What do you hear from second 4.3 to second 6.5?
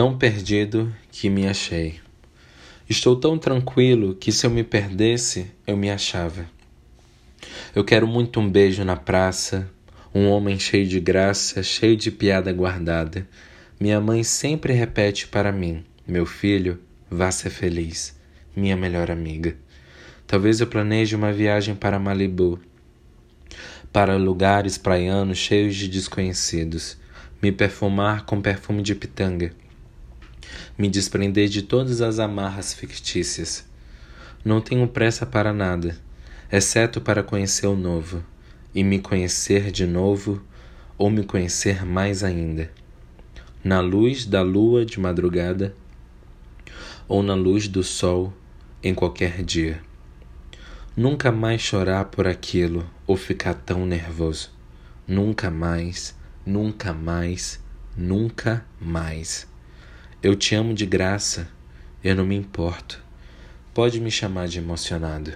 se eu me perdesse, eu me achava.